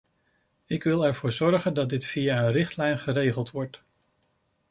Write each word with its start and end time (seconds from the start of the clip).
Ik 0.65 0.83
wil 0.83 1.05
ervoor 1.05 1.31
zorgen 1.31 1.73
dat 1.73 1.89
dit 1.89 2.05
via 2.05 2.37
een 2.43 2.51
richtlijn 2.51 2.97
geregeld 2.99 3.51
wordt. 3.51 3.81